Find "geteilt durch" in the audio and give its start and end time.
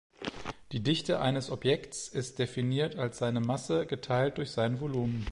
3.85-4.49